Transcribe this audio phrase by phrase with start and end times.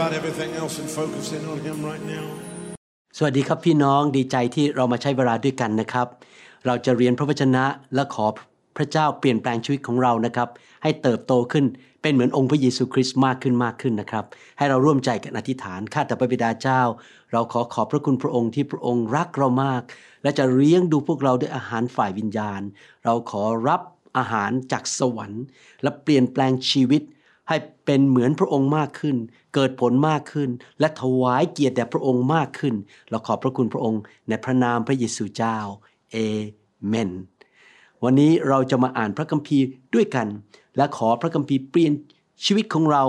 [0.00, 2.26] about everything else and focus in on Him right now.
[3.16, 6.06] สวัสดีครับพี่น้องดีใจที่เรามาใช้เวลาด้วยกันนะครับ
[6.66, 8.26] เราจะเรียนพระวจนะและขอ
[8.76, 10.48] พระเจ้าเปลี่ยนแปลงชีวิตของเรานะครับ
[10.82, 11.64] ให้เติบโตขึ้น
[12.02, 14.24] เป็นเหมือนองค์พระเยซูคริสต์มากขึ้นมากขึ้นนะครับ
[14.58, 16.82] ให้เราร่วมใจกันอธิษฐานข้าแต่พระบิดาเจ้า
[17.32, 19.82] เราขอขอบพระคุณพระองค์ที่พระองค์รักเรามาก
[20.22, 22.60] และจะเลี้ยงดูพวกเราด้วยอาหารฝ่ายวิญญาณ
[23.04, 23.80] เราขอรับ
[24.18, 25.44] อาหารจากสวรรค์
[25.82, 27.02] และเปลี่ยนแปลงชีวิต
[27.50, 29.16] ให้เป็นเหมือนพระองค์มากขึ้น
[29.54, 32.74] เกิดผลมากขึ้น และถวายเกียรติแด่พระองค์มากขึ้น
[33.10, 35.56] เราขอบพระคุณพระองค์ในพระนามพระเยซูเจ้า
[36.10, 36.16] เอ
[36.88, 37.10] เมน
[38.04, 40.28] วันนี้เราจะมาอ่านพระคัมภีร์ด้วยกัน
[40.76, 41.92] และขอพระคัมภีร์เปลี่ยน
[42.44, 43.04] ชีวิตของเรา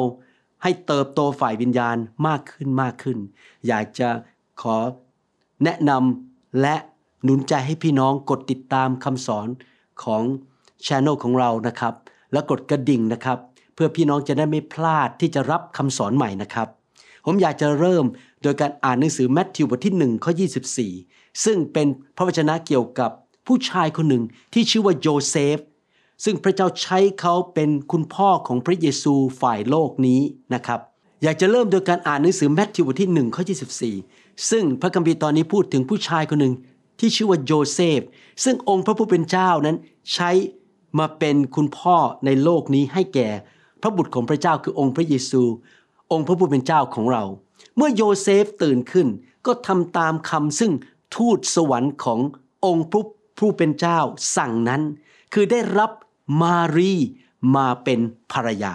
[0.64, 1.98] ให้เติบโตฝ่ายวิญญาณ
[2.28, 3.18] มากขึ้นมากขึ้น
[3.68, 4.10] อยากจะ
[4.62, 4.76] ขอ
[5.64, 6.76] แนะนำและ
[7.24, 9.48] หนุนใจให้พี่น้องกดติดตามคำสอน
[10.04, 10.24] ของ
[10.86, 11.94] ช anel ของเรานะครับ
[12.32, 13.40] แล้วกดกระดิ่งนะครับ
[13.82, 16.68] พื่อพี่น้องจะได้ไม่พลาดที่จะรับคำสอนใหม่นะครับ
[17.26, 18.06] ผมอยากจะเริ่ม
[18.44, 20.32] โดยการอ่านหนังสือแมทธิวบทที่1ข้อ
[20.88, 23.12] 24 ซึ่งเป็นพระวจนะเกี่ยวกับ
[23.48, 25.58] ผู้ชายคนหนึ่งที่ชื่อว่าโยเซฟ
[26.24, 30.22] ซึ่งพระเจ้าใช้เขาเป็นคุณพ่อของพระเยซูฝ่ายโลกนี้
[30.54, 30.80] นะครับ
[31.24, 33.44] อยากจะเริ่มโดยการอ่านหนังสือแมทธิวบทที่1ข้อ
[33.96, 36.54] 24 ซึ่งพระคัมภีร์ตอนนี้พูดถึงผู้ชายคนหนึ่ง
[37.00, 38.02] ที่ชื่อว่าโยเซฟ
[38.44, 39.78] ซึ่งองค์พระผู้เป็นเจ้านั้น
[40.14, 40.30] ใช้
[41.00, 43.30] มาเป็นคุณพ่อในโลกนี้ให้แก่
[43.82, 45.44] พระบุตรของพระเจ้าคือองค์พระเยซู
[46.12, 47.24] องค์พระผู้เป็นเจ้าของเรา
[47.76, 49.08] เมื่อโยเซฟตื่นขึ้น
[49.46, 50.72] ก็ทำตามคำซึ่ง
[51.16, 52.20] ทูตสวรรค์ของ
[52.66, 53.06] องค์พระ
[53.40, 54.00] ผู้เป็นเจ้า
[54.36, 54.82] สั่งนั้น
[55.34, 55.92] คือได้รับ
[56.42, 56.94] มารี
[57.56, 58.00] มาเป็น
[58.32, 58.74] ภรรยา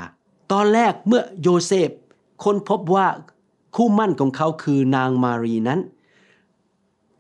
[0.53, 1.91] ตอนแรกเมื่อโยเซฟ
[2.45, 3.07] ค้นพบว่า
[3.77, 5.81] คู่มั่นของเขาคือนางมารีนั้น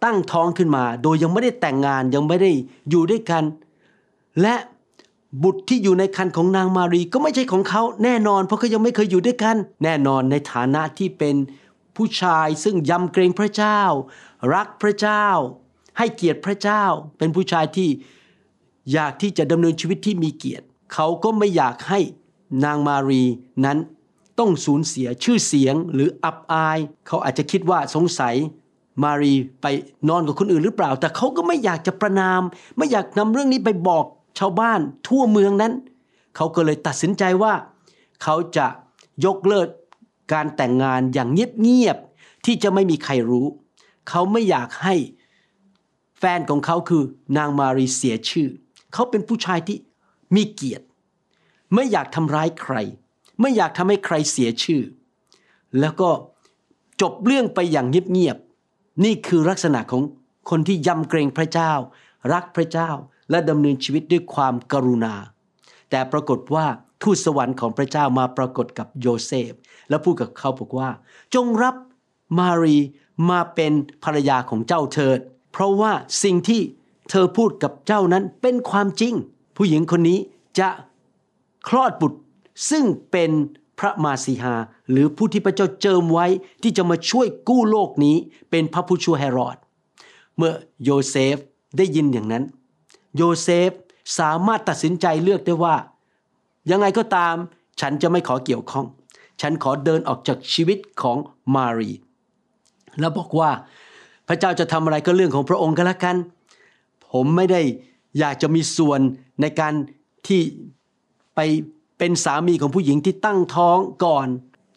[0.04, 2.50] ตั้งท้องขึ้นมาโดยยังไม่ได้แต่งงานยังไม่ได้
[2.88, 3.44] อยู่ด้วยกัน
[4.40, 4.54] และ
[5.42, 11.36] บุตรที่อยู่ในคันของนางมารีก็ไม่ใช่ของเขาแน่นอน เพราะเขายังไม่เคยอยู่ด้วยกัน แน่นอนในฐานะที่เป็น
[11.96, 13.80] ผู้ชายซึ่งยำเกรงพระเจ้า
[14.54, 15.26] รักพระเจ้า
[15.98, 16.82] ให้เกียรติพระเจ้า
[17.18, 17.88] เป็นผู้ชายที่
[18.92, 22.00] อยากที่จะดำเนินชีวิตที่มีเกียรติ เขาก็ไม่อยากให้
[22.64, 23.24] นางมารี
[23.64, 23.78] นั้น
[24.38, 28.34] ต้องสูญเสียชื่อเสียงหรืออับอาย เขาอาจจะคิดว่าสงสัย
[29.04, 29.66] มารีไป
[30.08, 32.40] นอนกับคนอื่นหรือเปล่า แต่เขาก็ไม่อยากจะประนาม
[32.76, 34.04] ไม่อยากนำเรื่องนี้ไปบอก
[34.38, 35.72] ชาวบ้านทั่วเมืองนั้น
[36.36, 37.54] เขาก็เลยตัดสินใจว่า
[38.22, 38.66] เขาจะ
[39.24, 39.68] ยกเลิก
[40.32, 43.46] การแต่งงานอย่างเงียบๆที่จะไม่มีใครรู้
[44.08, 44.94] เขาไม่อยากให้
[46.18, 47.02] แฟนของเขาคือ
[47.36, 48.48] นางมารีเสียชื่อ
[48.92, 49.78] เขาเป็นผู้ชายที่
[50.34, 50.86] มีเกียรติ
[51.74, 52.76] ไม่อยากทำร้ายใคร
[53.40, 54.82] ไม่อยากทำให้ใครเสียชื่อ
[55.80, 56.10] แล้วก็
[57.00, 60.02] จบเรื่องไปอย่างเงียบๆนี่คือลักษณะของ
[60.50, 61.72] คนที่ยำเกรงพระเจ้า
[62.32, 62.90] รักพระเจ้า
[63.30, 65.14] และดำเนินชีวิตด้วยความกรุณา
[65.90, 66.66] แต่ปรากฏว่า
[67.02, 69.52] ทูตสวรรค์ของพระเจ้ามาปรากฏกับโยเซฟ
[69.88, 70.90] และพูดกับเขาบอกว่า
[71.34, 71.74] จงรับ
[72.38, 72.76] มารี
[73.30, 73.72] มาเป็น
[74.04, 75.18] ภรรยาของเจ้าเถิด
[75.52, 75.92] เพราะว่า
[76.22, 76.60] สิ่งที่
[77.10, 79.14] เธอพูดกับเจ้านั้นเป็นความจริง
[79.56, 80.18] ผู้หญิงคนนี้
[80.58, 80.68] จะ
[81.68, 82.18] คลอดบุตร
[82.70, 83.30] ซึ่งเป็น
[83.78, 84.54] พระมาสีหา
[84.90, 86.26] หรือผู้ที่พระเจ้าเจิมไว้
[86.62, 88.16] ที่จะมาช่วยกู้โลกนี้
[88.50, 89.56] เป็นพระผู้ช่วยให้รอด
[90.36, 90.52] เมื่อ
[90.84, 91.36] โยเซฟ
[91.76, 92.44] ได้ยินอย่างนั้น
[93.16, 93.70] โยเซฟ
[94.18, 95.76] สามารถตัดสินใจเลือกได้ว่า
[96.70, 97.34] ยังไงก็ตาม
[97.80, 98.86] ฉันจะไม่ขอเกี่ยวข้อง
[99.40, 101.16] ฉันขอเดินออกจากชีวิตของ
[101.54, 101.90] มารี
[103.00, 103.50] แล้วบอกว่า
[104.28, 106.16] พระเจ้าจะทำอะไรก็เรื่องของพระองค์ก็แล้วกัน
[107.12, 107.62] ผมไม่ได้
[108.18, 109.00] อยากจะมีส่วน
[109.40, 109.74] ในการ
[110.26, 110.40] ที่
[111.34, 111.40] ไป
[111.98, 114.28] เป็นสามีของผู้หญิงที่ตั้งท้องก่อน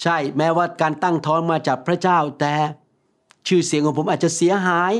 [0.03, 2.55] ใช่แม้ว่าการตั้งท้องมาจากพระเจ้าแต่
[3.47, 4.93] ชื่อเสียงของผมอาจจะเสียหาย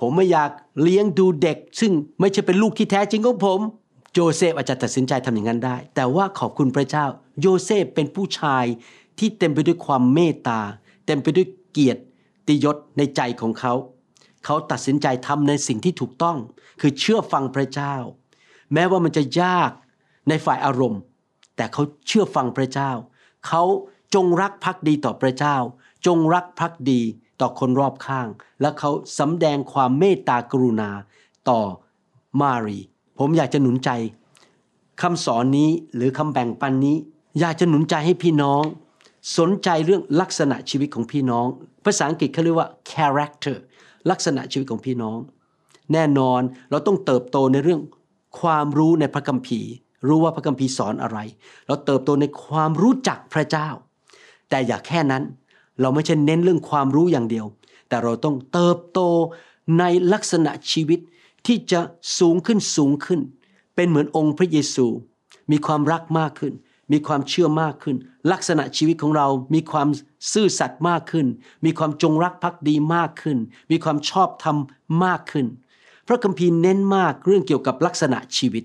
[0.00, 0.50] ผมไม่อยาก
[0.82, 3.60] เลี้ยงดูเด็ก ซึ่งไม่ใช่เป็นลูกที่แท้จริงของผม
[4.14, 7.06] โยเซฟอาจจะตัดสินใจทำอย่างนั้นได้ แต่ว่าขอบคุณพระเจ้า
[7.40, 8.64] โยเซฟเป็นผู้ชาย
[9.18, 10.60] ที่เต็มไปด้วยความเมตตา
[11.06, 13.74] เต็มไปด้วยเกียรติยศในใจของเขา
[14.44, 16.36] เขาตัดสินใจทำในสิ่งที่ถูกต้อง
[16.80, 17.94] คือเชื่อฟังพระเจ้า
[18.72, 19.70] แม้ว่ามันจะยาก
[20.28, 21.00] ในฝ่ายอารมณ์
[21.56, 22.90] แต่เขาเชื่อฟังพระเจ้า
[23.46, 23.62] เขา
[24.14, 25.56] จงรักภักดีต่อพระเจ้า
[26.06, 27.00] จงรักภักดี
[27.40, 28.28] ต่อคนรอบข้าง
[28.60, 30.90] และเขาสำแดงความเมตตากรุณา
[31.48, 31.60] ต่อ
[32.40, 32.78] มารี
[33.18, 33.90] ผมอยากจะหนุนใจ
[35.02, 36.96] คำสอนนี้หรือคำแบ่งปันนี้
[37.40, 38.62] อยากจะหนุนใจให้พี่น้อง
[39.38, 41.46] สนใจเรื่องลักษณะชีวิตของพี่น้อง
[41.84, 43.56] ภาษาอังกฤษเขาเรียกว่า character
[44.10, 45.18] ลักษณะชีวิตของพี่น้อง
[45.92, 46.40] แน่นอน
[46.70, 47.80] เราต้องเติบโตในเรื่อง
[48.40, 49.70] ความรู้ในพระคัมภีร์
[50.08, 51.18] รู้ว่าพระคัมภีร์สอนอะไร
[51.66, 53.68] เราเติบโตในความรู้จักพระเจ้า
[54.50, 55.22] แต่อย่าแค่นั้น
[55.80, 57.46] เราไม่ใช่เน้นเรื่องความรู้อย่างเดียว
[57.88, 59.00] แต่เราต้องเติบโต
[59.78, 61.00] ในลักษณะชีวิต
[61.46, 61.80] ที่จะ
[62.18, 63.20] สูงขึ้นสูงขึ้น
[63.74, 64.86] เป็นเหมือนองค์พระเยซู
[65.50, 66.54] มีความรักมากขึ้น
[66.92, 67.96] มีความเชื่อมากขึ้น
[68.32, 69.88] ลักษณะชีวิตของเรา มีความ
[70.32, 71.26] ซื่อสัตย์มากขึ้น
[71.64, 73.38] มีความจงรักภักดีมากขึ้น
[73.70, 74.56] มีความชอบธรรม
[75.04, 75.46] มากขึ้น
[76.08, 78.64] พระคัมภีร์เน้นมากเรื่องเกี่ยวกับลักษณะชีวิต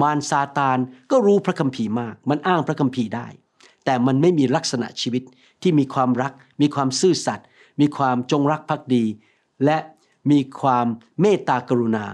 [0.00, 0.78] มารซาตาน
[1.10, 3.26] ก็รู้พระคัมภีร์มาก มันอ้างพระคัมภีร์ได้
[3.84, 5.22] แต่มันไม่มีลักษณะชีวิต
[5.62, 7.46] ที่มีความรัก มีความซื่อสัตย์
[7.80, 9.04] มีความจงรักภักดี
[9.64, 9.78] และ
[10.30, 10.86] มีความ
[11.20, 12.04] เมตตากรุณา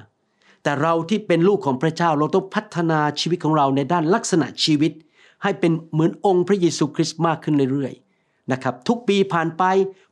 [0.63, 4.93] แต่เราที่เป็นลูกของพระเจ้าเราต้องพัฒนาชีวิตของเราในด้านลักษณะชีวิต
[5.43, 9.63] ให้เป็นเหมือนองค์พระเยซูคริสต์มากขึ้นเรื่อยๆนะครับทุกปีผ่านไป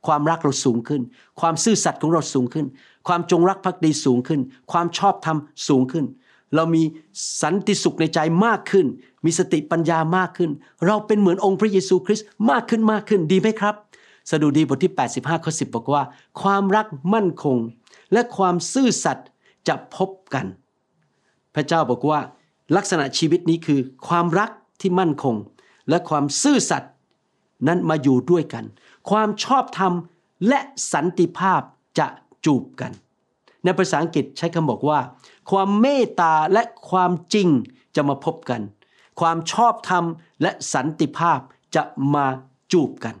[0.07, 1.01] ความรักเราสูงขึ้น
[1.41, 2.65] ความซื่อสัตย์ของเราสูงขึ้น
[3.07, 4.41] ความจงรักภักดีสูงขึ้น
[4.71, 6.05] ความชอบธรรมสูงขึ้น
[6.55, 6.83] เรามี
[7.41, 8.85] สันติสุขในใจมากขึ้น
[9.25, 10.51] มีสติปัญญามากขึ้น
[10.85, 13.75] เราเป็นเหมือนองค์พระเยซูคริสต์มากขึ้นมากขึ้นดีไหมครับ
[14.29, 16.03] สดุดีบทที่ 85ข้อ10 บอกว่า
[16.41, 17.57] ความรักมั่นคง
[18.13, 19.27] และความซื่อสัตย์
[19.67, 20.45] จะพบกัน
[21.55, 22.19] พระเจ้าบอกว่า
[22.75, 24.49] ลักษณะชีวิตนี้คือ ความรัก
[24.81, 25.35] ที่มั่นคง
[25.89, 26.91] และความซื่อสัตย์
[27.67, 28.65] นั้นมาอยู่ด้วยกัน
[29.09, 29.93] ความชอบธรรม
[30.47, 30.59] และ
[30.93, 31.61] สันติภาพ
[31.99, 32.07] จะ
[32.45, 32.91] จูบกัน
[33.63, 34.99] ในภาษาอังกฤษใช้คำบอกว่า
[35.51, 37.47] ความเมตตาและความจริง
[37.95, 38.61] จะมาพบกัน
[39.19, 40.03] ความชอบธรรม
[40.41, 41.39] และสันติภาพ
[41.75, 41.83] จะ
[42.15, 42.25] มา
[42.71, 43.15] จูบกัน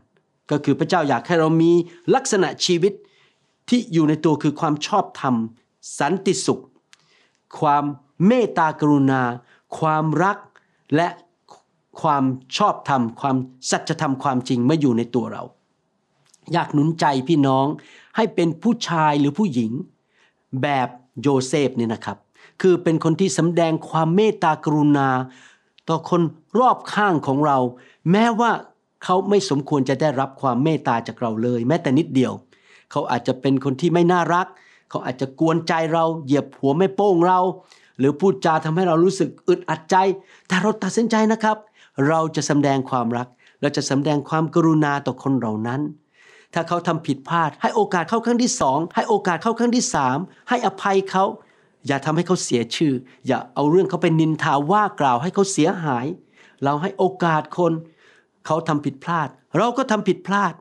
[0.51, 1.71] ก็คือพระเจ้าอยากให้เรามี
[2.15, 2.93] ลักษณะชีวิต
[3.69, 5.35] ที่อยู่ในตัวคือความชอบธรรม
[5.99, 6.63] สันติสุข
[7.59, 7.83] ความ
[8.27, 9.21] เมตตากรุณา
[9.79, 10.37] ความรัก
[10.95, 11.09] และ
[12.01, 12.23] ความ
[12.57, 13.35] ชอบธรรม ความ
[13.69, 15.43] สัจธรรมความจริงมาอยู่ในตัวเรา
[16.53, 17.67] อยากหนุนใจพี่น้อง
[18.15, 19.71] ให้เป็นผู้ชายหรือผู้หญิง
[20.61, 20.87] แบบ
[21.21, 22.17] โยเซฟนี่นะครับ
[22.61, 25.09] คือเป็นคนที่สำแดงความเมตตากรุณา
[25.89, 26.21] ต่อคน
[26.59, 27.57] รอบข้างของเรา
[28.11, 28.51] แม้ว่า
[29.03, 32.33] เขาไม่สมควรจะได้รับความเมตตาจากเราเลย แม้แต่นิดเดียว
[32.91, 34.47] เขาอาจจะเป็นคนที่ไม่น่ารัก
[34.89, 37.39] เขาอาจจะกวนใจเราเหยียบหัวไม่โป้งเรา
[37.99, 39.95] หรือพูดจาทำให้เรารู้สึกอึดอัดใจ
[40.47, 41.57] แต่เราตัดสินใจนะครับ
[42.07, 43.27] เราจะสำแดงความรัก
[43.61, 45.81] เราจะสำแดงความกรุณาต่อคนเหล่านั้น
[46.53, 50.17] ถ้าเขาทำผิดพลาด ให้โอกาสเข้าครั้งที่สองให้โอกาสเข้าครั้งที่สาม
[50.49, 51.23] ให้อภัยเขา
[51.87, 52.93] อย่าทำให้เขาเสียชื่อ
[53.27, 56.05] อย่าเอาเรื่องเขาเป็นนินทาว่ากล่าวให้เขาเสียหาย
[56.63, 57.73] เราให้โอกาสคน
[58.45, 60.53] เขาทำผิดพลาด เราก็ทำผิดพลาด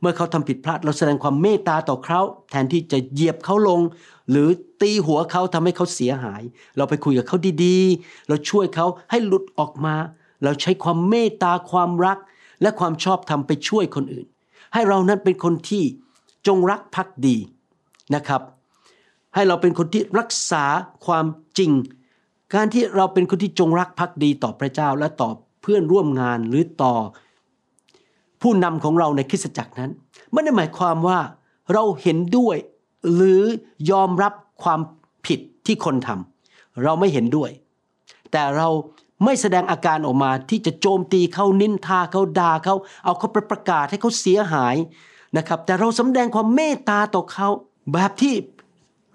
[0.00, 3.80] เมื่อเขาทำผิดพลาด เราแสดงความเมตตาต่อเขาแทนที่จะเหยียบเขาลง
[4.30, 4.48] หรือ
[4.80, 6.42] ตีหัวเขาทำให้เขาเสียหาย
[6.76, 9.94] เราไปคุยกับเขาดีๆ เราช่วยเขาให้หลุดออกมา
[10.44, 12.18] เราใช้ความเมตตาความรัก
[12.62, 14.26] และความชอบธรรมไปช่วยคนอื่น
[14.76, 15.84] ให้เรานั้นเป็นคนที่
[16.46, 17.36] จงรักภักดี
[18.14, 18.42] นะครับ
[19.34, 20.64] ให้เราเป็นคนที่รักษา
[21.06, 21.26] ความ
[21.58, 21.70] จริง
[22.54, 25.28] การที่เราเป็นคนที่จงรักภักดีต่อพระเจ้าและต่อ
[25.62, 26.94] เพื่อนร่วมงานหรือต่อ
[28.42, 29.90] ผู้นำของเราในคริสตจักรนั้น
[30.32, 31.18] ไม่ได้หมายความว่า
[31.72, 32.56] เราเห็นด้วย
[33.14, 33.42] หรือ
[33.90, 34.80] ยอมรับความ
[35.26, 37.50] ผิดที่คนทำเราไม่เห็นด้วย
[38.32, 38.68] แต่เรา
[39.24, 44.76] ไม่แสดงอาการออกมาที่จะโจมตีเขานินทาเขาด่าเขาเอาเขาไปประกาศให้เขาเสียหาย
[45.36, 47.48] นะครับ แต่เราสำแดงความเมตตาต่อเขา
[47.92, 48.34] แบบที่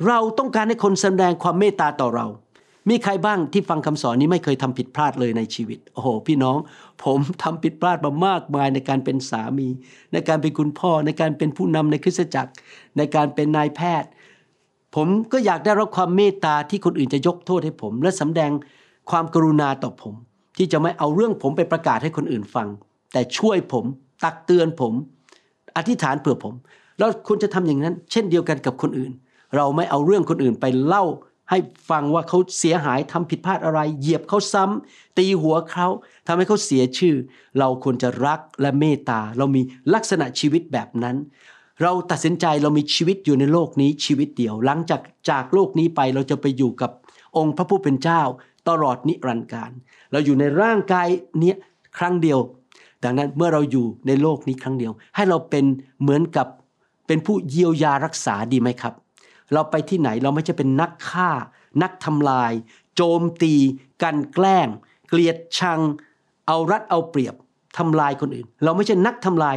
[0.07, 2.27] เราต้องการให้คนแสดงความเมตตาต่อเรา
[2.89, 6.57] มีใครบ้างที่ฟังคำสอนนี้ไม่เคยทำผิดพลาดเลยในชีวิต โอ้โห พี่น้อง
[7.03, 9.67] ผมทำผิดพลาดมามากมายในการเป็นสามี
[10.13, 12.51] ในการเป็นคุณพ่อในการเป็นผู้นำในคริสตจักร
[12.97, 14.09] ในการเป็นนายแพทย์
[14.95, 18.51] ผมก็อยากได้รับความเมตตาที่คนอื่นจะยกโทษให้ผม และสำแดง
[19.09, 20.15] ความกรุณาต่อผม
[20.57, 22.67] ที่จะไม่เอาเรื่องผมไปประกาศให้คนอื่นฟัง
[23.13, 23.85] แต่ช่วยผม
[24.23, 24.93] ตักเตือนผม
[25.77, 26.53] อธิษฐานเผื่อผม
[26.99, 29.11] แล้วคุณจะทำอย่างนั้น เช่นเดียวกันกับคนอื่น
[29.55, 31.05] เราไม่เอาเรื่องคนอื่นไปเล่า
[31.49, 31.57] ให้
[31.89, 35.87] ฟังว่าเขาเสียหายทำผิดพลาดอะไร เหยียบเขาซ้ำตีหัวเขา
[36.27, 37.15] ทำให้เขาเสียชื่อ
[37.59, 39.61] เราควรจะรักและเมตตา เรามี
[39.93, 41.15] ลักษณะชีวิตแบบนั้น
[41.81, 46.91] เราตัดสินใจเรามีชีวิตอยู่ในโลกนี้ชีวิตเดียว หลังจากจากโลกนี้ไปเราจะไปอยู่กับ
[47.37, 48.21] องค์พระผู้เป็นเจ้า
[48.69, 49.71] ตลอดนิรันดร์การ
[50.11, 51.07] เราอยู่ในร่างกาย
[51.39, 51.57] เนี้ย
[51.97, 52.39] ครั้งเดียว
[53.03, 55.65] ดังนั้นเมื่อเราอยู่ในโลกนี้ครั้งเดียว ให้เราเป็น
[56.01, 56.47] เหมือนกับ
[57.07, 58.93] เป็นผู้เยียวยารักษาดีไหมครับ
[59.53, 61.29] เราไปที่ไหนเราไม่ใช่เป็นนักฆ่า
[61.81, 62.51] นักทำลาย
[62.95, 63.53] โจมตี
[64.03, 64.67] กันแกล้ง
[65.09, 65.79] เกลียดชัง
[66.47, 67.35] เอารัดเอาเปรียบ
[67.77, 69.55] ทำลายคนอื่น เราไม่ใช่นักทำลาย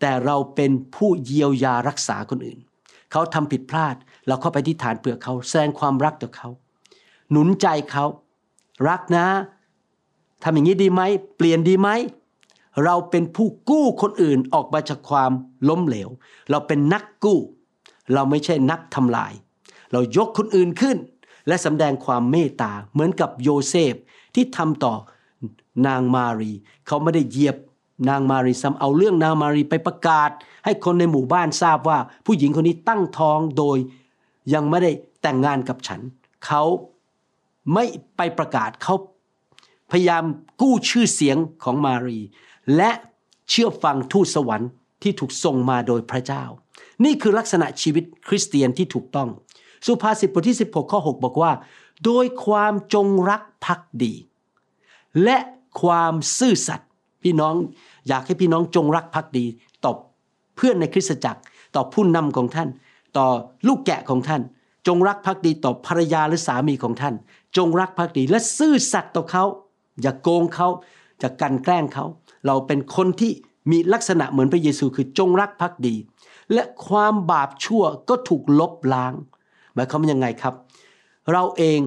[0.00, 2.58] แต่เราเป็นผู้เยียวยารักษาคนอื่น
[3.12, 3.94] เขาทำผิดพลาด
[4.26, 6.48] เราเข้าไปที่ฐานเปลือกเขาแสดงความรักต่อเขา
[7.30, 8.04] หนุนใจเขา
[8.88, 9.26] รักนะ
[10.42, 11.02] ทำอย่างนี้ดีไหม
[11.36, 11.88] เปลี่ยนดีไหม
[12.84, 15.32] เราเป็นผู้กู้คนอื่นออกมาจากความ
[15.68, 16.08] ล้มเหลว
[16.50, 17.38] เราเป็นนักกู้
[18.14, 19.32] เราไม่ใช่นักทำลาย
[19.92, 20.96] เรายกคนอื่นขึ้น
[21.48, 23.94] และสำแดงความเมตตาเหมือนกับโยเซฟ
[24.34, 24.94] ที่ทำต่อ
[25.86, 26.52] นางมารี
[26.86, 27.56] เขาไม่ได้เหยียบ
[28.08, 30.30] นางมารีซ้ำเอาเรื่องนางมารีไปประกาศ
[30.64, 33.78] ให้คนในหมู่บ้านทราบว่า ผู้หญิงคนนี้ตั้งท้องโดย
[34.54, 34.90] ยังไม่ได้
[35.22, 36.00] แต่งงานกับฉัน
[36.46, 36.62] เขา
[37.74, 37.84] ไม่
[38.16, 38.94] ไปประกาศเขา
[39.90, 40.24] พยายาม
[40.60, 42.20] กู้ชื่อเสียงของมารี
[42.76, 42.90] และ
[43.50, 44.70] เชื่อฟังทูตสวรรค์
[45.02, 46.44] ที่ถูกส่งมาโดยพระเจ้า
[47.04, 49.28] นี่คือลักษณะชีวิตคริสเตียนที่ถูกต้อง
[49.86, 51.52] สุภาษิตบทที่ 16 ข้อ 6 บอกว่า
[52.04, 54.14] โดยความจงรักภักดี
[55.24, 55.38] และ
[55.82, 56.88] ความซื่อสัตย์
[57.22, 57.54] พี่น้อง
[58.08, 59.46] อยากให้พี่น้องจงรักภักดี
[59.84, 59.92] ต่อ
[60.56, 61.40] เพื่อนในคริสตจักร
[61.74, 62.68] ต่อผู้นำของท่าน
[63.16, 63.26] ต่อ
[63.66, 64.42] ลูกแกะของท่าน
[64.86, 67.14] จงรักภักดีต่อภรรยาหรือสามีของท่าน
[67.56, 69.44] จงรักภักดีและซื่อสัตย์ต่อเขา
[70.02, 70.68] อย่าโกงเขา
[71.22, 72.04] จะกันแกล้งเขา
[72.46, 73.32] เราเป็นคนที่
[73.70, 75.94] มีลักษณะเหมือนพระเยซูคือจงรักภักดี
[76.52, 79.12] และความบาปชั่วก็ถูกลบล้าง
[79.74, 80.54] หมายความว่ายังไงครับ
[81.32, 81.80] เราเอง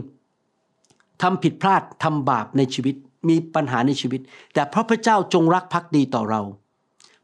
[1.22, 2.96] ทำผิดพลาดทำบาปในชีวิต
[3.30, 4.22] มีปัญหาในชีวิต
[4.54, 6.42] แต่เพราะพระเจ้าจงรักภักดีต่อเรา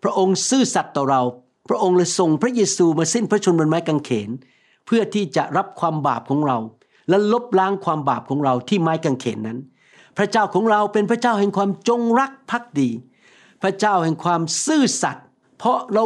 [0.04, 1.22] พระองค์ซื่อสัตย์ต่อเรา
[1.70, 4.30] พระองค์เลยส่งพระเยซูมาสิ้นพระชนม์บนไม้กางเขน
[4.86, 6.58] เพื่อที่จะรับความบาปของเรา
[7.10, 9.60] และลบล้างความบาปของเราที่ไม้กางเขนนั้น
[10.18, 12.90] พระเจ้าของเราเป็นพระเจ้าแห่งความจงรักภักดี
[13.64, 15.26] พระเจ้าแห่งความซื่อสัตย์
[15.58, 16.04] เพราะเรา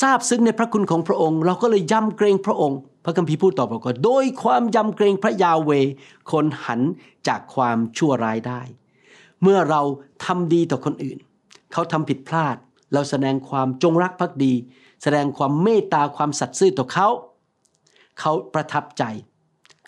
[0.00, 5.70] ทราบซึ้งในพระคุณของพระองค์ เราก็เลยยำเกรงพระองค์ พระคัมภีร์พูดต่อบอกว่าโดยความยำเกรงพระยาเว
[6.30, 6.80] คนหัน
[7.28, 8.60] จากความชั่วร้ายได้
[9.42, 9.80] เมื่อเรา
[10.24, 11.18] ทำดีต่อคนอื่น
[11.72, 12.56] เขาทำผิดพลาด
[12.94, 14.52] เราแสดงความจงรักภักดี
[15.02, 17.08] แสดงความเมตตาความสัตย์ซื่อต่อเขา
[18.20, 19.04] เขาประทับใจ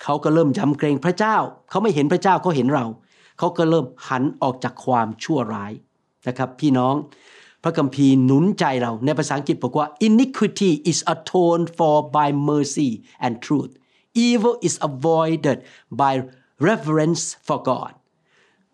[0.03, 1.37] เขาก็เริ่มยำเกรงพระเจ้า
[1.71, 2.87] เขาไม่เห็นพระเจ้าเขาเห็นเรา
[3.39, 5.73] เขาก็เริ่มหันออกจากความชั่วร้าย
[6.29, 6.95] นะครับ พี่น้อง
[7.63, 12.91] พระคัมภีร์หนุนใจเราในภาษาอังกฤษบอกว่า iniquity is atoned for by mercy
[13.25, 13.73] and truth
[14.27, 15.59] evil is avoided
[16.01, 16.13] by
[16.69, 17.93] reverence for God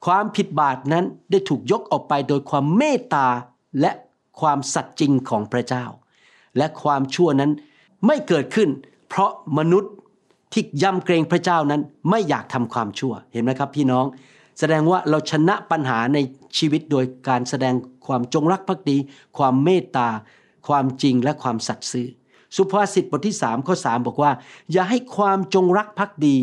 [0.07, 3.29] ความผิดบาปนั้นได้ถูกยกออกไปโดยความเมตตา
[3.81, 3.93] และ
[4.41, 5.85] ความสัตย์จริงของพระเจ้า
[6.57, 7.53] และความชั่วนั้น
[8.07, 8.69] ไม่เกิดขึ้น
[9.09, 9.93] เพราะมนุษย์
[10.53, 11.81] ที่ยำเกรงพระเจ้านั้น
[12.11, 14.07] ไม่อยากทำความชั่วเห็นไหมครับพี่น้อง
[14.59, 16.19] แสดงว่าเราชนะปัญหาใน
[16.59, 17.75] ชีวิตโดยการแสดง
[18.07, 18.97] ความจงรักภักดี
[19.39, 20.09] ความเมตตา
[20.69, 22.09] ความจริงและความสัตย์ซื่อ
[22.57, 24.33] สุภาษิตบทที่3ข้อ3บอกว่า
[24.73, 26.37] อย่าให้ความจงรักภักดี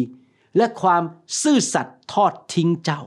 [0.57, 1.03] และความ
[1.43, 3.01] ซื่อสัตย์ทอดทิ้งเจ้า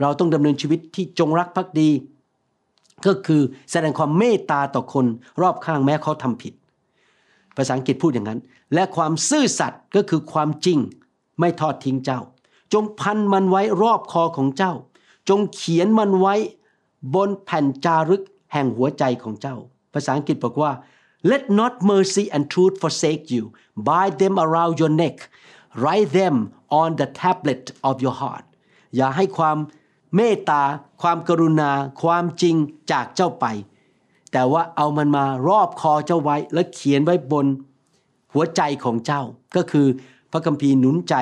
[0.00, 1.90] เราต้องดำเนินชีวิตที่จงรักภักดี
[3.06, 5.06] ก็คือแสดงความเมตตาต่อคน
[5.40, 6.54] รอบข้างแม้เขาทำผิด
[7.58, 8.40] ภาษาอังกฤษพูดอย่างนั้น
[8.74, 10.78] และความซื่อสัตย์ก็คือความจริง
[11.40, 12.20] ไม่ทอดทิ้งเจ้า
[12.72, 14.72] จงพันมันไว้รอบคอของเจ้า
[15.28, 16.34] จงเขียนมันไว้
[17.14, 18.22] บนแผ่นจารึก
[18.52, 19.56] แห่งหัวใจของเจ้า
[19.94, 20.72] ภาษาอังกฤษบอกว่า
[21.30, 23.44] let not mercy and truth forsake you
[23.88, 25.16] bind them around your neck
[25.82, 26.36] write them
[26.82, 28.44] on the tablet of your heart
[28.96, 29.56] อย่าให้ความ
[30.16, 30.62] เมตตา
[31.02, 31.70] ความกรุณา
[32.02, 32.56] ความจริง
[32.92, 33.46] จากเจ้าไป
[34.32, 37.46] แต่ว่าเอามันมารอบคอเจ้าไว้ และเขียนไว้บน
[38.34, 39.22] หัวใจของเจ้า
[39.56, 39.86] ก็คือ
[40.32, 41.14] พระคัมภีร์หนุนใจ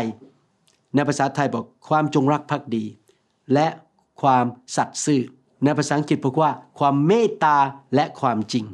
[0.94, 2.84] ในภาษาไทยบอกความจงรักภักดี
[3.54, 3.66] และ
[4.20, 4.44] ความ
[4.76, 5.22] สัตย์ซื่อ
[5.64, 7.56] ในภาษาอังกฤษบอกว่า ความเมตตา
[7.94, 8.64] และความจริง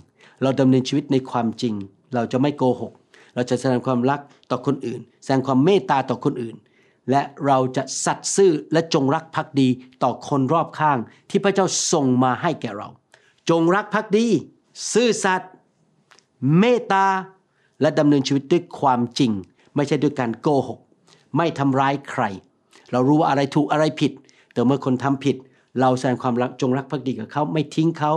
[0.43, 1.75] เราดำเนินชีวิตในความจริง
[2.15, 2.93] เราจะไม่โกหก
[3.35, 4.21] เราจะแสดงความรัก
[4.51, 6.57] ต่อคนอื่น แสดงความเมตตาต่อคนอื่น
[7.11, 9.69] และเราจะสัตย์ซื่อและจงรักภักดี
[10.03, 10.99] ต่อคนรอบข้าง
[11.31, 12.89] ที่พระเจ้าส่งมาให้แก่เรา
[13.51, 14.27] จงรักภักดี
[14.93, 15.53] ซื่อสัตย์
[16.59, 17.07] เมตตา
[17.81, 19.33] และดำเนินชีวิตด้วยความจริง
[19.77, 20.81] ไม่ใช่ด้วยการโกหก
[21.37, 22.23] ไม่ทำร้ายใคร
[22.93, 24.13] เรารู้ว่าอะไรถูกอะไรผิด
[24.53, 25.37] แต่เมื่อคนทำผิด
[25.81, 28.13] เราแสดงความรักจงรักภักดีกับเขาไม่ทิ้งเขา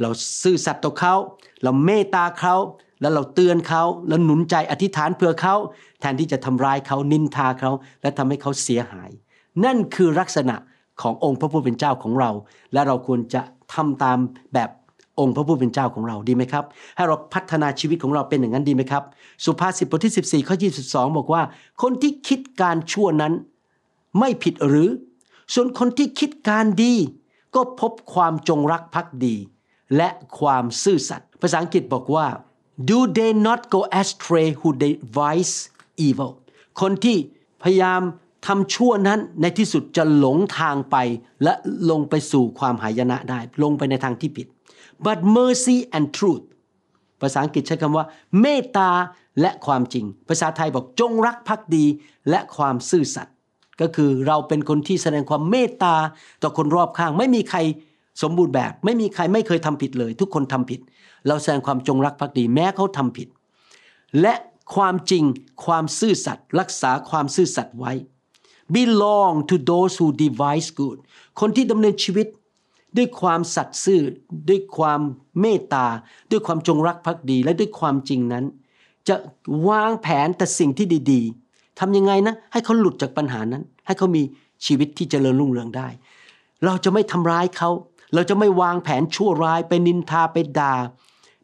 [0.00, 0.10] เรา
[0.42, 1.14] ซื่อสัตย์ต่อเขา
[1.62, 2.56] เราเมตตาเขา
[3.00, 5.54] แล้วเราเตือนเขาแล้วหนุนใจอธิษฐานเพื่อเขา
[6.00, 7.70] แทนที่จะทำร้ายเขานินทาเขา
[8.02, 9.10] และทำให้เขาเสียหาย
[9.64, 10.56] นั่นคือลักษณะ
[11.02, 12.30] ขององค์พระผู้เป็นเจ้าของเรา
[12.72, 13.40] และเราควรจะ
[13.74, 14.18] ทำตาม
[14.54, 14.70] แบบ
[15.18, 16.64] องค์พระผู้เป็นเจ้าของเราดีไหมครับ
[16.96, 19.02] ให้เราพัฒนาชีวิตของเราเป็นอย่างนั้นดีไหมครับ
[19.44, 21.42] สุภาษิตบทที่ 14ข้อ22 บอกว่า
[21.82, 23.32] คนที่คิดการชั่วนั้น
[24.18, 24.88] ไม่ผิดหรือ
[25.54, 26.94] ส่วนคนที่คิดการดี
[27.54, 29.36] ก็พบความจงรักภักดี
[29.96, 30.08] และ
[30.38, 32.26] ความซื่อสัตย์ภาษาอังกฤษบอกว่า
[32.90, 35.54] do they not go astray who devise
[36.06, 36.32] evil
[36.80, 37.16] คนที่
[37.62, 38.00] พยายาม
[38.46, 40.96] ทำชั่วนั้นในที่สุดจะหลงทางไป
[41.44, 41.54] และ
[41.90, 44.46] ลงไปสู่ความหายนะได้ ลงไปในทางที่ผิด
[45.04, 46.44] but mercy and truth
[47.20, 48.06] ภาษาอังกฤษใช้คำว่า
[48.40, 48.90] เมตตา
[49.40, 51.84] และความจริง ภาษาไทยบอกจงรักภักดี
[52.30, 53.34] และความซื่อสัตย์
[53.80, 55.94] ก็คือเราเป็นคนที่แสดงความเมตตา
[56.42, 57.58] ต่อคนรอบข้าง ไม่มีใคร
[58.22, 60.80] สมบูรณ์แบบ ไม่มีใครไม่เคยทำผิดเลย ทุกคนทำผิด
[61.28, 63.28] เราแสดงความจงรักภักดีแม้เขาทำผิด
[64.20, 64.34] และ
[64.74, 65.24] ความจริง
[65.66, 67.92] ความซื่อสัตย์รักษาความซื่อสัตย์ไว้
[68.76, 70.98] belong to those who devise good
[71.40, 72.26] คนที่ดำเนินชีวิต
[72.96, 74.00] ด้วยความสัตย์ซื่อ
[74.48, 75.00] ด้วยความ
[75.40, 75.86] เมตตา
[76.30, 78.44] ด้วยความจงรักภักดีและด้วยความจริงนั้น
[79.08, 79.16] จะ
[79.68, 84.22] วางแผนแต่สิ่งที่ดีๆทำยังไงนะ ให้เขาหลุดจากปัญหานั้น ให้เขามี
[84.66, 85.88] ชีวิตที่เจริญรุ่งเรืองได้
[86.64, 87.70] เราจะไม่ทำร้ายเขา
[88.14, 90.74] เราจะไม่วางแผนชั่วร้าย ไปนินทาไปด่า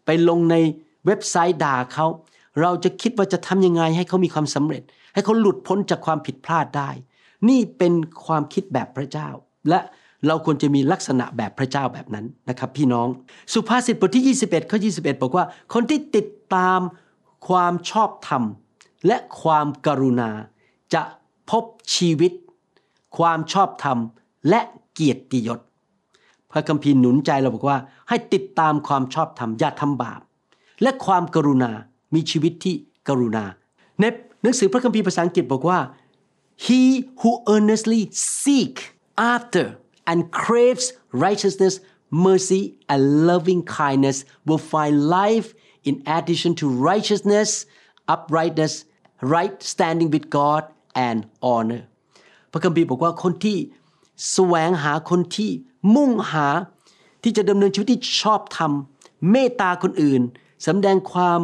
[0.05, 0.57] ไปลงใน
[1.07, 2.07] เว็บไซต์ด่าเขา
[2.61, 4.83] เราจะคิดว่าจะทำยังไงให้เขามีความสำเร็จ
[5.15, 6.91] ให้เขาหลุดพ้นจากความผิดพลาดได้
[7.49, 7.93] นี่เป็น
[8.25, 9.29] ความคิดแบบพระเจ้า
[9.69, 9.81] และ
[10.27, 13.09] เราควรจะมีลักษณะแบบพระเจ้าแบบนั้นนะครับ พี่น้อง
[13.53, 16.81] สุภาษิตบทที่ 21ข้อ21 บอกว่า คนที่ติดตาม
[17.49, 18.43] ความชอบธรรม
[19.07, 20.31] และความกรุณา
[20.95, 21.03] จะ
[21.51, 21.65] พบ
[21.95, 22.33] ชีวิต
[23.19, 23.99] ความชอบธรรม
[24.49, 24.61] และ
[24.93, 25.61] เกียรติยศ
[26.53, 27.79] พระคัมภีร์หนุนใจเราบอกว่า
[28.09, 30.21] ให้ติดตามความชอบธรรมอย่าทำบาป
[30.83, 31.71] และความกรุณา
[32.15, 32.75] มีชีวิตที่
[33.09, 33.45] กรุณา
[34.01, 34.05] ใน
[34.43, 35.79] หนังสือพระคัมภีร์ภาษาอังกฤษบอกว่า
[36.57, 45.55] he who earnestly seek after and craves righteousness mercy and loving kindness will find life
[45.85, 47.67] in addition to righteousness
[48.09, 48.85] uprightness
[49.21, 50.63] right standing with God
[51.07, 51.83] and honor
[52.53, 53.59] พระคัมภีร์บอกว่าคนที่
[54.33, 55.51] แสวงหาคนที่
[55.95, 56.49] มุ่งหา
[57.23, 58.73] ที่จะดำเนินชีวิตที่ชอบธรรม
[59.31, 60.23] เมตตาคนอื่น
[60.67, 61.41] สำแดงความ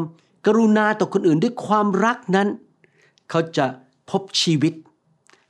[0.47, 2.49] กรุณาต่อคนอื่นด้วยความรักนั้น
[3.31, 3.67] เขาจะ
[4.11, 4.73] พบชีวิต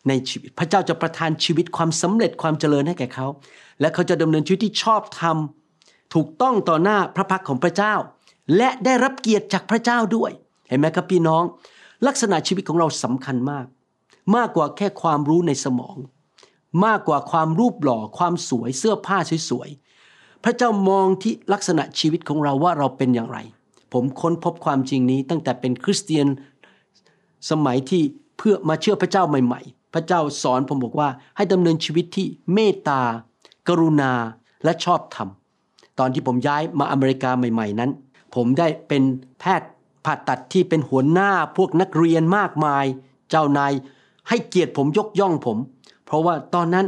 [0.08, 3.26] ในชีวิต พระเจ้าจะประทานชีวิตความสำเร็จความเจริญให้แก่เขา
[3.80, 5.36] และเขาจะดำเนินชีวิตที่ชอบธรรม
[6.14, 7.94] ถูกต้องต่อหน้าพระพักของพระเจ้า
[8.56, 10.30] และได้รับเกียรติจากพระเจ้าด้วย
[10.68, 11.42] เห็นไหมครับพี่น้อง
[12.06, 13.66] ลักษณะชีวิตของเราสำคัญมาก
[14.36, 15.96] มากกว่าแค่ความรู้ในสมอง
[16.86, 19.18] มากกว่าความรูปหล่อความสวยเสื้อผ้า
[19.50, 23.38] สวยๆพระเจ้ามองที่ลักษณะชีวิตของเราว่าเราเป็นอย่างไร
[23.92, 26.26] ผมค้นพบความจริงนี้ตั้งแต่เป็นคริสเตียน
[27.50, 28.02] สมัยที่
[28.38, 33.00] เพื่อมาเชื่อพระเจ้าใหม่ ๆ พระเจ้าสอนผมบอกว่าให้ดำเนินชีวิตที่เมตตา
[33.68, 34.12] กรุณา
[34.64, 35.28] และชอบธรรม
[35.98, 37.90] ตอนที่ผมย้ายมาอเมริกาใหม่ ๆ นั้น
[38.34, 39.02] ผมได้เป็น
[39.40, 39.68] แพทย์
[40.04, 42.84] ผ่าตัดที่เป็นหัวหน้าพวกนักเรียนมากมาย
[43.30, 43.72] เจ้านาย
[44.28, 45.58] ให้เกียรติผมยกย่องผม
[46.04, 46.86] เพราะว่าตอนนั้น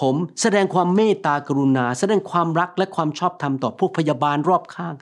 [0.00, 4.94] ผมแสดงความเมตตากรุณา แสดงความรักและความชอบธรรมต่อพวกพยาบาลรอบข้าง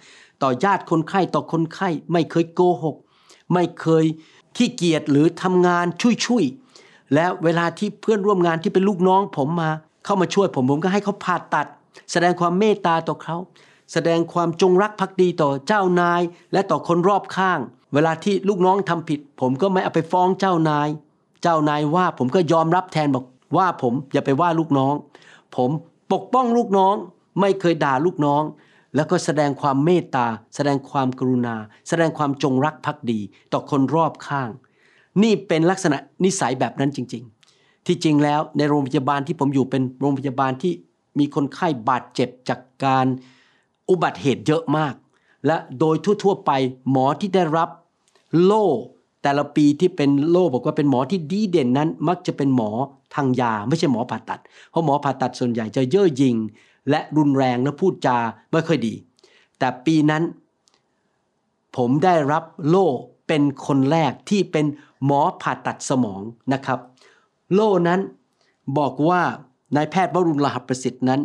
[0.43, 2.97] ต่อญาติคนไข้ต่อคนไข้ ไม่เคยโกหก
[3.53, 4.05] ไม่เคย
[4.57, 5.87] ขี้เกียจหรือทำงาน
[6.25, 6.62] ชุยๆ
[7.15, 9.71] แล้วเวลาที่เพื่อนร่วมงานที่เป็นลูกน้อง ผมมา
[10.05, 11.67] เข้ามาช่วยผมผมก็ให้เขาผ่าตัด
[12.13, 13.37] แสดงความเมตตาต่อเขา
[13.93, 16.23] แสดงความจงรักภักดีต่อเจ้านาย
[16.53, 17.59] และต่อคนรอบข้าง
[17.95, 20.89] เวลาที่ลูกน้องทำผิด ผมก็ไม่เอาไปฟ้องเจ้านาย
[21.43, 23.25] เจ้านายว่าผมก็ยอมรับแทนบอก
[23.57, 24.95] ว่าผมอย่าไปว่าลูกน้อง
[25.57, 25.71] ผม
[26.13, 26.95] ปกป้องลูกน้อง
[27.41, 28.43] ไม่เคยด่าลูกน้อง
[28.95, 31.57] แล้วก็แสดงความเมตตา แสดงความกรุณา
[31.89, 33.21] แสดงความจงรักภักดี
[33.53, 34.49] ต่อคนรอบข้าง
[35.23, 40.73] นี่เป็นลักษณะนิสัยแบบนั้นจริง ๆ ที่จริงแล้วในโรงพยาบาลที่ผมอยู่เป็นโรงพยาบาลที่
[41.19, 43.07] มีคนไข้บาดเจ็บจากการ
[43.89, 44.95] อุบัติเหตุเยอะมาก
[45.47, 46.51] และโดยทั่วๆไป
[46.91, 47.69] หมอที่ได้รับ
[48.43, 48.67] โล่
[49.23, 52.71] แต่ละปีที่เป็นโล่บอกว่าเป็นหมอที่ดีเด่นนั้น มักจะเป็นหมอ
[53.15, 56.37] ทางยา ไม่ใช่หมอผ่าตัด เพราะหมอผ่าตัดส่วนใหญ่จะเย่อหยิ่ง
[56.91, 58.19] และรุนแรงและพูดจา
[58.53, 58.95] ไม่ค่อยดี
[59.59, 60.23] แต่ปีนั้น
[61.77, 62.87] ผมได้รับโล่
[63.29, 64.67] เป็นคนแรกที่เป็น
[65.07, 66.79] หมอผ่าตัดสมองนะครับ
[67.53, 68.01] โล่นั้น
[68.79, 69.23] บอกว่า
[69.77, 71.21] นายแพทย์วรุณลาหประสิทธิ์นั้น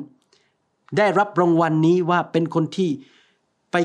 [0.97, 2.89] ได้รับรางวัลนนี้ว่าเป็นคนที่
[3.71, 3.75] ไป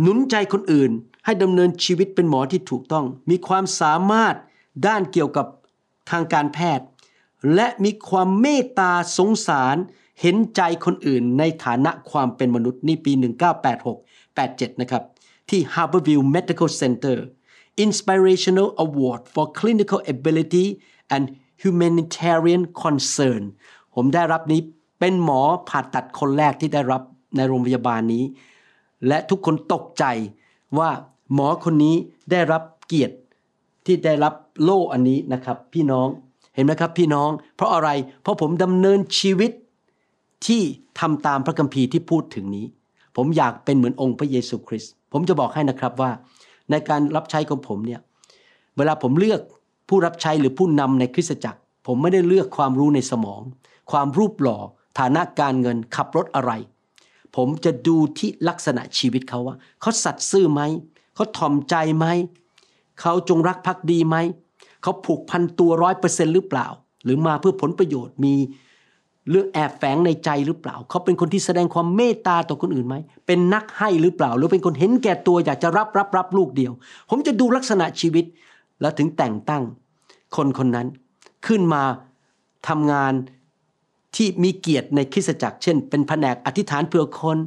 [0.00, 0.90] หนุนใจคนอื่น
[1.24, 4.34] ให้ดำเนินชีวิตเป็นหมอที่ถูกต้อง มีความสามารถ
[4.86, 5.46] ด้านเกี่ยวกับ
[6.10, 6.86] ทางการแพทย์
[7.54, 9.76] และมีความเมตตาสงสาร
[10.20, 13.12] เห็นใจคนอื่นในฐานะความเป็นมนุษย์นี่ปี
[13.76, 15.02] 1986 87 นะครับ
[15.50, 17.16] ที่ Harborview Medical Center
[17.76, 20.66] Inspirational Award for Clinical Ability
[21.14, 21.24] and
[21.62, 23.42] Humanitarian Concern
[23.94, 24.60] ผมได้รับนี้
[25.00, 27.02] เป็นหมอผ่าตัดคนแรกที่ได้รับ
[27.36, 28.24] ในโรงพยาบาลนี้
[29.08, 30.04] และทุกคนตกใจ
[30.78, 30.90] ว่า
[31.34, 31.96] หมอคนนี้
[32.30, 33.16] ได้รับเกียรติ
[33.86, 36.08] ที่ได้รับโล่อันนี้นะครับ พี่น้อง
[36.54, 37.88] เห็นไหมครับพี่น้อง เพราะอะไร
[38.22, 39.52] เพราะผมดำเนินชีวิต
[40.46, 40.62] ที่
[41.00, 42.66] ทำตามพระคัมภีร์ที่พูดถึงนี้
[43.16, 46.10] ผมอยากเป็นเหมือนองค์พระเยซูคริสต์ผมจะบอกให้นะครับว่า
[46.72, 48.00] ในการรับใช้ของผมเนี่ย
[48.76, 49.40] เวลาผมเลือก
[49.88, 53.42] ผู้รับใช้หรือผู้นำในคริสตจักร ผมไม่ได้เลือกความรู้ในสมอง
[53.90, 54.58] ความรูปหล่อ
[54.98, 56.52] ฐานะการเงินขับรถอะไร
[57.36, 60.62] ผมจะดูที่ลักษณะชีวิตเขาว่าเขาสัตย์ซื่อไหม
[61.14, 62.06] เขาถ่อมใจไหม
[63.00, 64.16] เขาจงรักภักดีไหม
[64.82, 66.66] เขาผูกพันตัวร้อยเปอร์เซ็นต์หรือเปล่า
[67.04, 68.34] หรือมาเพื่อผลประโยชน์มี
[69.30, 76.72] เรื่องแอบแฝงในใจหรือเปล่า เขาเป็นคนที่แสดงความเมตตาต่อคนอื่นไหม เป็นนักให้หรือเปล่า หรือเป็นคนเห็นแก่ตัวอยากจะรับรับรับลูกเดียว
[77.10, 78.24] ผมจะดูลักษณะชีวิต
[78.80, 79.62] แล้วถึงแต่งตั้ง
[80.36, 80.86] คนคนนั้น
[81.46, 81.82] ขึ้นมา
[82.68, 83.12] ทำงาน
[84.16, 87.38] ที่มีเกียรติในคริสตจักร เช่น เป็นแผนกอธิษฐานเพื่อคน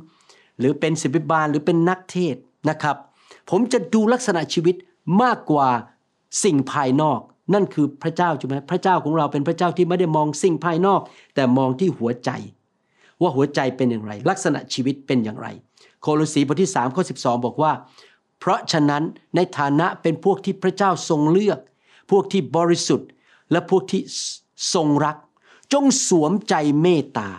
[0.59, 2.35] หรือเป็นศิบิบาลหรือเป็นนักเทศ
[2.69, 2.95] นะครับ
[3.49, 4.75] ผมจะดูลักษณะชีวิต
[5.21, 5.67] มากกว่า
[6.43, 7.19] สิ่งภายนอก
[7.53, 11.01] นั่นคือพระเจ้าใช่ไหมพระเจ้าของเราเป็นพระเจ้าที่ไม่ได้มองสิ่งภายนอก
[11.35, 12.29] แต่มองที่หัวใจ
[13.21, 15.47] ว่าหัวใจเป็นอย่างไร ลักษณะชีวิตเป็นอย่างไร
[16.01, 17.71] โคโลสีบทที่3ข้อ12 บอกว่า
[18.39, 19.03] เพราะฉะนั้น
[19.35, 21.59] ในฐานะเป็นพวกที่พระเจ้าทรงเลือก
[22.11, 23.09] พวกที่บริสุทธิ์
[23.51, 24.01] และพวกที่
[24.73, 25.17] ทรงรัก
[25.73, 27.29] จงสวมใจเมตตา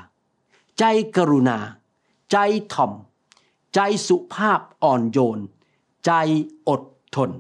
[0.78, 0.84] ใจ
[1.16, 1.58] กรุณา
[2.32, 2.36] ใจ
[2.74, 2.92] ถ่อม
[3.74, 5.38] ใจสุภาพอ่อนโยน
[6.06, 6.12] ใจ
[6.68, 6.82] อด
[7.14, 7.30] ทน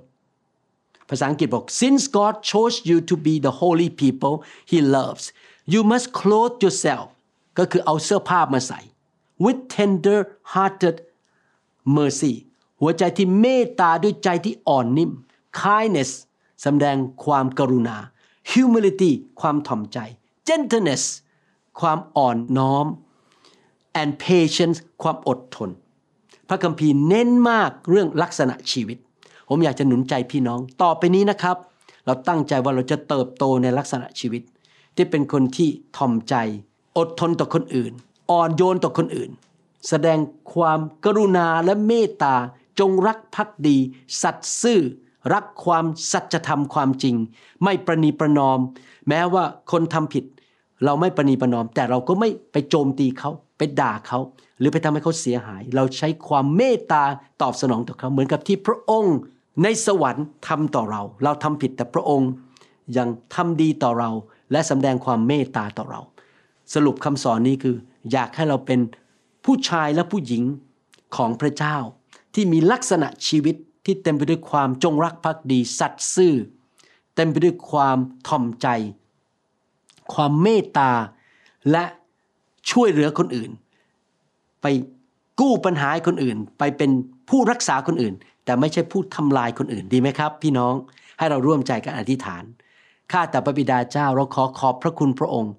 [1.08, 4.34] ภาษาอังกฤษบอก since God chose you to be the holy people
[4.70, 5.24] He loves
[5.72, 7.06] you must clothe yourself
[7.58, 8.80] ก็คือเอาเสื้อผ้ามาใส่
[9.44, 10.18] with tender
[10.52, 10.96] hearted
[11.96, 12.34] mercy
[12.80, 15.12] หัวใจที่เมตตาด้วยใจที่อ่อนนิ่ม
[15.60, 16.10] kindness
[16.64, 17.96] สำแดงความกรุณา
[18.52, 19.98] humility ความถ่อมใจ
[20.48, 21.04] gentleness
[21.80, 22.86] ความอ่อนน้อม
[24.00, 25.70] and patience ความอดทน
[26.48, 28.98] พระคัมภีร์เน้นมากเรื่องลักษณะชีวิต
[29.48, 31.56] ผมอยากจะหนุนใจพี่น้องต่อไปนี้นะครับ
[32.06, 34.42] เราตั้งใจว่าเราจะเติบโตในลักษณะชีวิต
[34.96, 36.34] ที่เป็นคนที่ถ่อมใจ
[36.98, 37.92] อดทนต่อคนอื่น
[38.30, 39.30] อ่อนโยนต่อคนอื่น
[39.88, 40.18] แสดง
[40.54, 42.34] ความกรุณาและเมตตา
[42.80, 43.76] จงรักภักดี
[44.22, 44.80] สัตย์ซื่อ
[45.32, 47.14] รักความสัจธรรมความจริง
[47.64, 48.58] ไม่ประนีประนอม
[49.08, 50.24] แม้ว่าคนทำผิด
[50.84, 54.18] เราไม่ประนีประนอม แต่เราก็ไม่ไปโจมตีเขาไปด่าเขา
[54.58, 57.02] หรือไปทำให้เขาเสียหาย เราใช้ความเมตตา
[57.42, 59.16] ตอบสนองต่อเขาเหมือนกับที่พระองค์
[59.62, 62.30] ในสวรรค์ทำต่อเรา เราทำผิดแต่พระองค์
[62.96, 64.10] ยังทำดีต่อเรา
[64.52, 66.00] และสำแดงความเมตตาต่อเรา
[66.74, 67.76] สรุปคำสอนนี้คือ
[68.12, 68.80] อยากให้เราเป็น
[69.44, 70.42] ผู้ชายและผู้หญิง
[71.16, 71.76] ของพระเจ้า
[72.34, 76.34] ที่มีลักษณะชีวิตที่เต็มไปด้วยความจงรักภักดี สัตย์ซื่อ
[77.14, 78.68] เต็มไปด้วยความถ่อมใจ
[80.14, 80.90] ความเมตตา
[81.70, 81.84] และ
[82.70, 83.50] ช่วยเหลือคนอื่น
[84.62, 84.66] ไป
[85.40, 86.90] กู้ปัญหาให้คนอื่น ไปเป็น
[87.28, 88.14] ผู้รักษาคนอื่น
[88.46, 90.74] แต่ไม่ใช่ผู้ทำลายคนอื่นดีไหมครับ พี่น้อง
[91.18, 92.44] ให้เราร่วมใจกันอธิษฐาน
[93.12, 95.52] ข้าแต่พระบิดาเจ้าเราขอขอบพระคุณพระองค์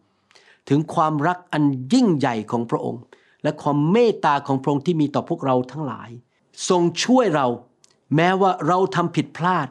[0.69, 3.02] ถึงความรักอันยิ่งใหญ่ของพระองค์
[3.43, 6.10] และความเมตตาของพระองค์ที่มีต่อพวกเราทั้งหลาย
[6.69, 7.47] ทรงช่วยเรา
[8.15, 9.67] แม้ว่าเราทำผิดพลาด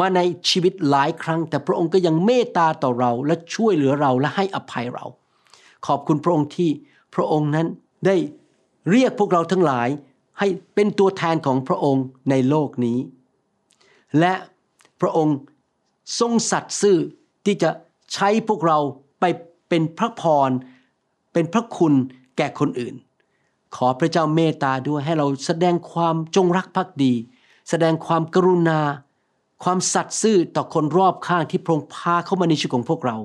[0.00, 5.06] มาในชีวิตหลายครั้ง แต่พระองค์ก็ยังเมตตาต่อเราและช่วยเหลือเราและให้อภัยเรา
[5.86, 6.70] ขอบคุณพระองค์ที่
[7.14, 7.66] พระองค์นั้น
[8.06, 8.16] ได้
[8.90, 9.88] เรียกพวกเราทั้งหลาย
[10.38, 12.98] ให้เป็นตัวแทนของพระองค์ในโลกนี้
[14.18, 14.34] และ
[15.00, 15.36] พระองค์
[16.20, 16.98] ทรงสัตย์ซื่อ
[17.44, 17.70] ที่จะ
[18.14, 18.78] ใช้พวกเรา
[19.20, 19.24] ไป
[19.68, 20.50] เป็นพระพร
[21.32, 21.94] เป็นพระคุณ
[22.36, 22.94] แก่คนอื่น
[23.76, 27.12] ขอพระเจ้าเมตตาด้วยให้เราแสดงความจงรักภักดี
[27.70, 28.80] แสดงความกรุณา
[29.64, 33.16] ความสัตย์ซื่อต่อคนรอบข้างที่พระองค์พาเข้ามาในชีวิตของพวกเรา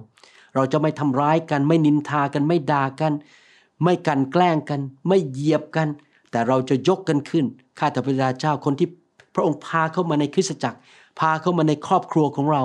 [0.56, 3.13] เราจะไม่ทำร้ายกัน ไม่นินทากันไม่ด่ากัน
[3.84, 5.88] ไม่กันแกล้งกัน ไม่เหยียบกัน
[6.32, 7.46] แต่เราจะยกกันขึ้น
[7.80, 8.88] ข้าแต่พระเจ้าคนที่
[9.36, 10.78] พระองค์พาเข้ามาในคริสตจักร
[11.20, 12.63] พาเข้ามาในครอบครัวของเรา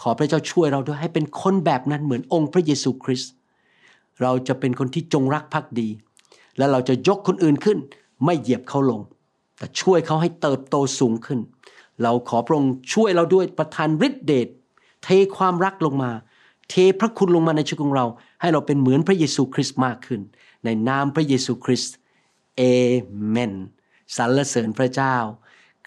[0.00, 3.32] ขอพระเจ้าช่วยเราด้วยให้เป็นคนแบบนั้นเหมือนองค์พระเยซูคริสต์
[4.22, 5.88] เราจะเป็นคนที่จงรักภักดี
[6.58, 7.78] และเราจะยกคนอื่นขึ้น
[8.24, 9.00] ไม่เหยียบเขาลง
[9.58, 11.40] แต่ช่วยเขาให้เติบโตสูงขึ้น
[12.02, 14.48] เราขอพระองค์ช่วยเราด้วยประทานฤทธิเดช
[15.04, 16.10] เทความรักลงมา
[16.70, 18.06] เทพระคุณลงมาในชีวิตของเรา
[18.40, 20.20] ให้เราเป็นเหมือนพระเยซูคริสต์มากขึ้น
[20.64, 21.94] ในนามพระเยซูคริสต์
[22.56, 22.62] เอ
[23.30, 23.52] เมน
[24.16, 25.16] สรรเสริญพระเจ้า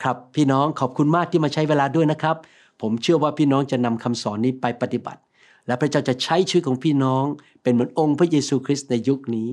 [0.02, 2.36] ครับพี่น้องขอบคุณมากที่มาใช้เวลาด้วยนะครับ
[2.82, 5.22] ผมเชื่อว่าพี่น้องจะนำคำสอนนี้ไปปฏิบัติ
[5.68, 7.26] และพระเจ้าจะใช้ชีวิตของพี่น้อง
[7.64, 9.48] เป็นเหมือนองค์พระเยซูคริสต์ในยุคนี้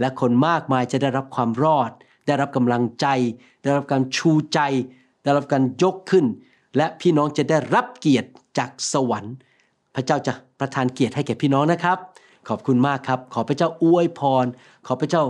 [0.00, 1.90] และคนมากมายจะได้รับความรอด
[2.26, 3.06] ได้รับกำลังใจ
[3.62, 4.60] ได้รับการชูใจ
[5.22, 6.26] ได้รับการยกขึ้น
[6.76, 9.34] และพี่น้องจะได้รับเกียรติจากสวรรค์
[9.94, 11.98] พระเจ้าจะประทานเกียรติให้แก่พี่น้องนะครับ
[12.48, 14.46] ขอบคุณมากครับ ขอพระเจ้าอวยพร
[14.86, 15.22] ขอพระเจ้า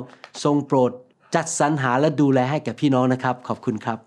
[0.44, 0.90] ทรงโปรด
[1.34, 3.98] จัดสรรหาและดูแลให้แก่พี่น้องนะครับ ขอบคุณครับ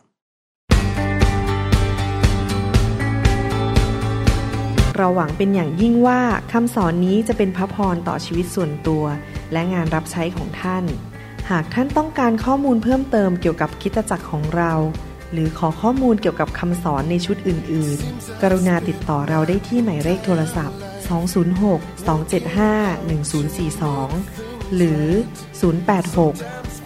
[4.95, 6.19] เราหวังเป็นอย่างยิ่งว่า
[6.51, 9.03] คำสอนนี้จะเป็นพระพรต่อชีวิตส่วนตัว
[9.51, 10.83] และงานรับใช้ของท่าน
[11.49, 14.73] หากท่านต้องการข้อมูลเพิ่มเติมเกี่ยวกับคิตจักรของเรา
[15.31, 20.77] หรือขอข้อมูลเกี่ยวกับคำสอนในชุดอื่น ๆ กรุณาติดต่อเราได้ที่หมายเลขโทรศัพท์
[24.67, 25.03] 206-275-1042 หรือ